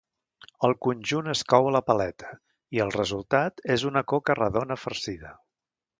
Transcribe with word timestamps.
El 0.67 0.71
conjunt 0.85 1.27
es 1.33 1.43
cou 1.53 1.67
a 1.71 1.73
la 1.75 1.81
paleta, 1.89 2.31
i 2.77 2.83
el 2.87 2.95
resultat 2.97 3.63
és 3.77 3.87
una 3.91 4.07
coca 4.15 4.41
redona 4.41 4.79
farcida. 4.87 5.37